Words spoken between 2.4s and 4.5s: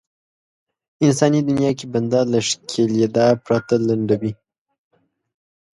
ښکېلېدا پرته لنډوي.